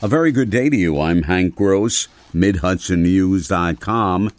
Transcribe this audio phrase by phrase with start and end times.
[0.00, 1.00] A very good day to you.
[1.00, 4.30] I'm Hank Gross, MidHudsonNews.com.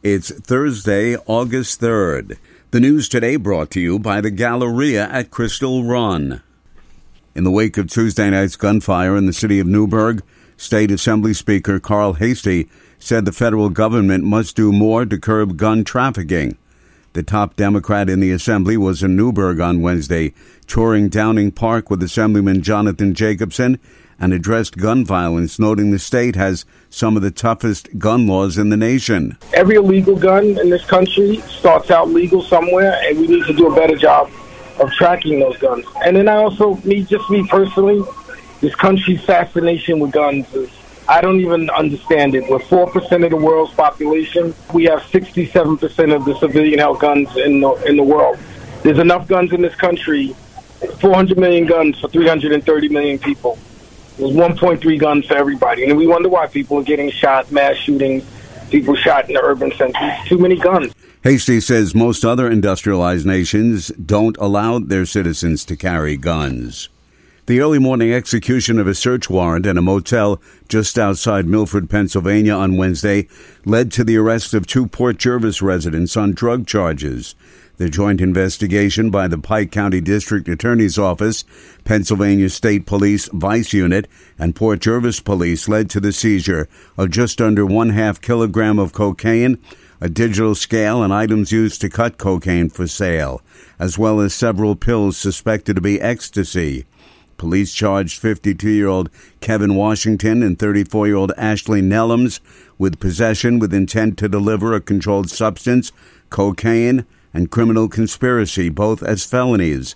[0.00, 2.38] It's Thursday, August 3rd.
[2.70, 6.40] The news today brought to you by the Galleria at Crystal Run.
[7.34, 10.22] In the wake of Tuesday night's gunfire in the city of Newburgh,
[10.56, 12.68] State Assembly Speaker Carl Heastie
[13.00, 16.56] said the federal government must do more to curb gun trafficking.
[17.14, 20.32] The top Democrat in the Assembly was in Newburgh on Wednesday,
[20.68, 23.80] touring Downing Park with Assemblyman Jonathan Jacobson
[24.20, 28.68] and addressed gun violence, noting the state has some of the toughest gun laws in
[28.68, 29.38] the nation.
[29.54, 33.70] Every illegal gun in this country starts out legal somewhere, and we need to do
[33.70, 34.30] a better job
[34.80, 35.84] of tracking those guns.
[36.04, 38.02] And then I also, me, just me personally,
[38.60, 40.70] this country's fascination with guns is,
[41.08, 42.48] I don't even understand it.
[42.50, 44.54] We're 4% of the world's population.
[44.74, 48.38] We have 67% of the civilian held guns in the, in the world.
[48.82, 50.36] There's enough guns in this country,
[51.00, 53.58] 400 million guns for 330 million people.
[54.18, 55.84] There's 1.3 guns for everybody.
[55.84, 58.24] And we wonder why people are getting shot, mass shootings,
[58.68, 60.12] people shot in the urban centers.
[60.26, 60.92] Too many guns.
[61.22, 66.88] Heastie says most other industrialized nations don't allow their citizens to carry guns.
[67.48, 72.52] The early morning execution of a search warrant in a motel just outside Milford, Pennsylvania
[72.52, 73.26] on Wednesday
[73.64, 77.34] led to the arrest of two Port Jervis residents on drug charges.
[77.78, 81.46] The joint investigation by the Pike County District Attorney's Office,
[81.84, 86.68] Pennsylvania State Police Vice Unit, and Port Jervis Police led to the seizure
[86.98, 89.56] of just under one half kilogram of cocaine,
[90.02, 93.40] a digital scale, and items used to cut cocaine for sale,
[93.78, 96.84] as well as several pills suspected to be ecstasy.
[97.38, 102.40] Police charged 52 year old Kevin Washington and 34 year old Ashley Nellums
[102.78, 105.92] with possession with intent to deliver a controlled substance,
[106.30, 109.94] cocaine, and criminal conspiracy, both as felonies.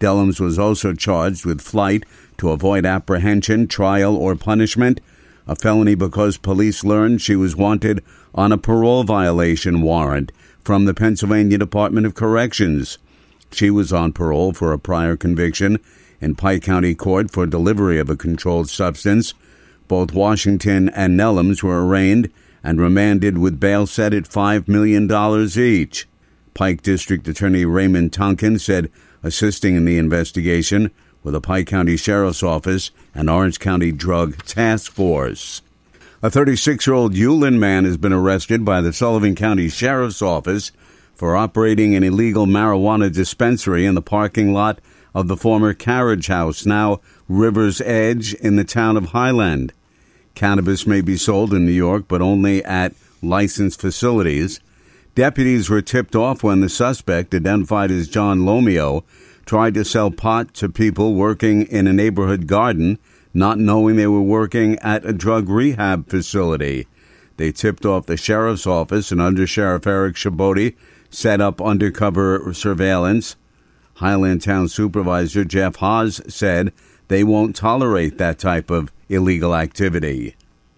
[0.00, 2.04] Nellums was also charged with flight
[2.38, 5.02] to avoid apprehension, trial, or punishment,
[5.46, 8.02] a felony because police learned she was wanted
[8.34, 10.32] on a parole violation warrant
[10.64, 12.96] from the Pennsylvania Department of Corrections.
[13.52, 15.78] She was on parole for a prior conviction
[16.20, 19.34] in Pike County Court for delivery of a controlled substance.
[19.88, 22.30] Both Washington and Nellums were arraigned
[22.62, 25.10] and remanded with bail set at $5 million
[25.58, 26.06] each.
[26.54, 28.90] Pike District Attorney Raymond Tonkin said
[29.22, 30.90] assisting in the investigation
[31.22, 35.62] with the Pike County Sheriff's Office and Orange County Drug Task Force.
[36.22, 40.70] A 36 year old Yulan man has been arrested by the Sullivan County Sheriff's Office
[41.14, 44.80] for operating an illegal marijuana dispensary in the parking lot
[45.14, 49.72] of the former Carriage House, now River's Edge, in the town of Highland.
[50.34, 54.60] Cannabis may be sold in New York, but only at licensed facilities.
[55.14, 59.04] Deputies were tipped off when the suspect, identified as John Lomeo,
[59.44, 62.98] tried to sell pot to people working in a neighborhood garden,
[63.34, 66.86] not knowing they were working at a drug rehab facility.
[67.36, 70.76] They tipped off the sheriff's office, and Under Sheriff Eric Chaboty
[71.10, 73.36] set up undercover surveillance.
[74.00, 76.72] Highland Town Supervisor Jeff Haas said
[77.08, 80.36] they won't tolerate that type of illegal activity.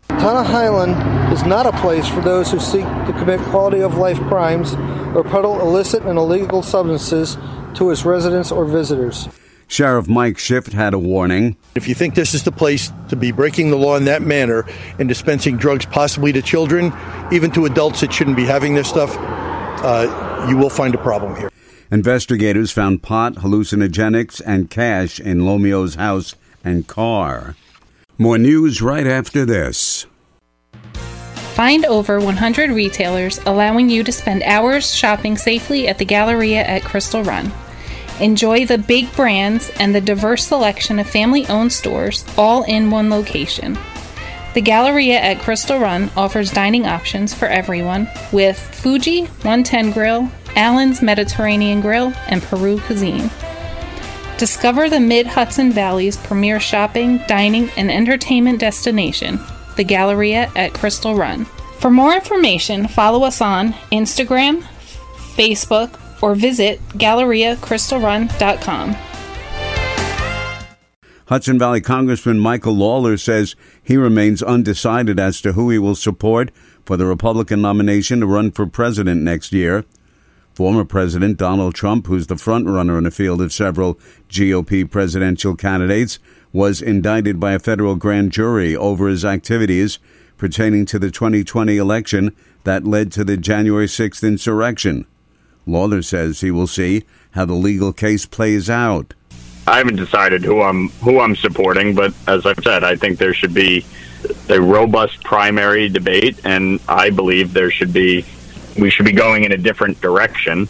[0.09, 3.97] Town of Highland is not a place for those who seek to commit quality of
[3.97, 4.75] life crimes
[5.15, 7.39] or peddle illicit and illegal substances
[7.75, 9.29] to its residents or visitors.
[9.69, 11.57] Sheriff Mike Schiff had a warning.
[11.77, 14.67] If you think this is the place to be breaking the law in that manner
[14.99, 16.93] and dispensing drugs possibly to children,
[17.31, 21.37] even to adults that shouldn't be having this stuff, uh, you will find a problem
[21.37, 21.52] here.
[21.93, 27.55] Investigators found pot, hallucinogenics, and cash in Lomio's house and car.
[28.17, 30.07] More news right after this.
[31.53, 36.83] Find over 100 retailers allowing you to spend hours shopping safely at the Galleria at
[36.83, 37.53] Crystal Run.
[38.21, 43.11] Enjoy the big brands and the diverse selection of family owned stores all in one
[43.11, 43.77] location.
[44.55, 51.03] The Galleria at Crystal Run offers dining options for everyone with Fuji 110 Grill, Allen's
[51.03, 53.31] Mediterranean Grill, and Peru Cuisine.
[54.39, 59.39] Discover the Mid Hudson Valley's premier shopping, dining, and entertainment destination,
[59.77, 61.45] the Galleria at Crystal Run.
[61.79, 64.63] For more information, follow us on Instagram,
[65.37, 68.97] Facebook, or visit GalleriaCrystalRun.com.
[71.27, 76.51] Hudson Valley Congressman Michael Lawler says he remains undecided as to who he will support
[76.85, 79.85] for the Republican nomination to run for president next year.
[80.55, 83.95] Former President Donald Trump, who's the frontrunner in a field of several
[84.29, 86.19] GOP presidential candidates,
[86.53, 89.99] was indicted by a federal grand jury over his activities
[90.37, 95.07] pertaining to the 2020 election that led to the January 6th insurrection.
[95.67, 99.15] Lawler says he will see how the legal case plays out.
[99.67, 103.33] I haven't decided who I'm who I'm supporting, but as I've said, I think there
[103.33, 103.87] should be
[104.49, 108.25] a robust primary debate, and I believe there should be
[108.79, 110.69] we should be going in a different direction.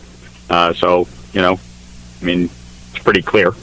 [0.51, 1.59] Uh, so you know,
[2.21, 2.51] I mean,
[2.91, 3.55] it's pretty clear.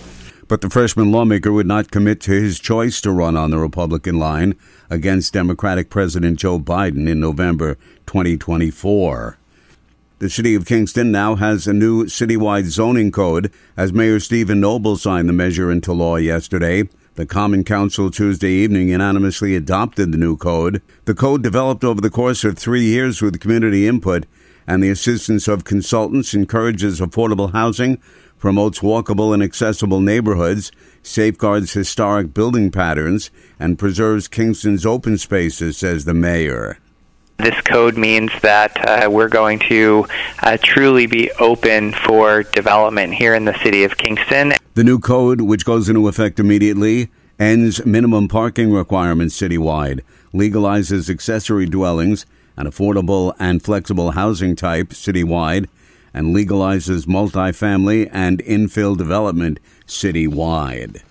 [0.47, 4.18] But the freshman lawmaker would not commit to his choice to run on the Republican
[4.18, 4.56] line
[4.89, 7.75] against Democratic President Joe Biden in November
[8.07, 9.38] 2024.
[10.18, 14.97] The city of Kingston now has a new citywide zoning code as Mayor Stephen Noble
[14.97, 16.89] signed the measure into law yesterday.
[17.19, 20.81] The Common Council Tuesday evening unanimously adopted the new code.
[21.04, 24.25] The code developed over the course of three years with community input
[24.66, 27.98] and the assistance of consultants encourages affordable housing,
[28.38, 30.71] promotes walkable and accessible neighborhoods,
[31.04, 36.77] safeguards historic building patterns, and preserves Kingston's open spaces, says the mayor.
[37.39, 40.06] This code means that uh, we're going to
[40.44, 44.51] uh, truly be open for development here in the city of Kingston.
[44.74, 47.09] The new code, which goes into effect immediately,
[47.39, 50.01] ends minimum parking requirements citywide,
[50.33, 52.25] legalizes accessory dwellings,
[52.57, 55.69] an affordable and flexible housing type citywide,
[56.13, 61.01] and legalizes multifamily and infill development citywide.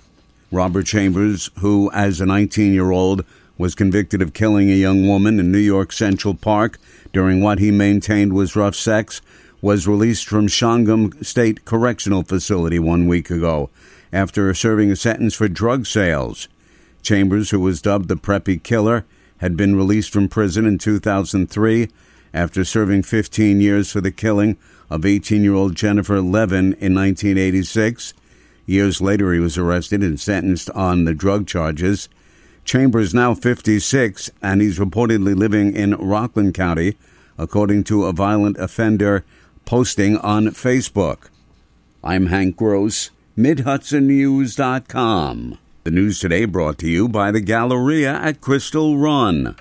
[0.53, 3.25] Robert Chambers, who as a 19 year old
[3.59, 6.79] was convicted of killing a young woman in New York Central Park
[7.13, 9.21] during what he maintained was rough sex,
[9.61, 13.69] was released from Shawangunk State Correctional Facility one week ago
[14.13, 16.49] after serving a sentence for drug sales.
[17.03, 19.05] Chambers, who was dubbed the Preppy Killer,
[19.39, 21.89] had been released from prison in 2003
[22.33, 24.57] after serving 15 years for the killing
[24.91, 28.15] of 18 year old Jennifer Levin in 1986.
[28.67, 32.09] Years later, he was arrested and sentenced on the drug charges.
[32.69, 36.99] Chambers now 56, and he's reportedly living in Rockland County,
[37.39, 39.25] according to a violent offender
[39.65, 41.31] posting on Facebook.
[42.05, 45.59] I'm Hank Gross, MidHudsonNews.com.
[45.85, 49.57] The news today brought to you by the Galleria at Crystal Run.